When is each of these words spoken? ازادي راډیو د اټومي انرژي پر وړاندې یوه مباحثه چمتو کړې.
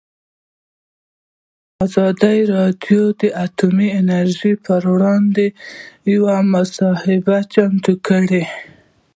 ازادي 1.85 2.37
راډیو 2.53 3.01
د 3.21 3.23
اټومي 3.45 3.89
انرژي 4.01 4.53
پر 4.65 4.81
وړاندې 4.93 5.45
یوه 6.13 6.35
مباحثه 6.53 7.37
چمتو 7.53 7.93
کړې. 8.07 8.43